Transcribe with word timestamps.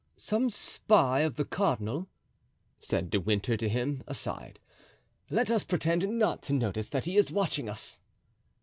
"Some 0.17 0.49
spy 0.49 1.19
of 1.19 1.35
the 1.35 1.45
cardinal," 1.45 2.07
said 2.79 3.11
De 3.11 3.19
Winter 3.21 3.55
to 3.55 3.69
him, 3.69 4.01
aside. 4.07 4.59
"Let 5.29 5.51
us 5.51 5.63
pretend 5.63 6.09
not 6.17 6.41
to 6.49 6.53
notice 6.53 6.89
that 6.89 7.05
he 7.05 7.17
is 7.17 7.31
watching 7.31 7.69
us." 7.69 7.99